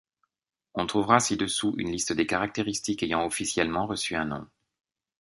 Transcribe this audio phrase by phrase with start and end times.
[0.73, 4.47] On trouvera ci-dessous une liste des caractéristiques ayant officiellement reçu un nom.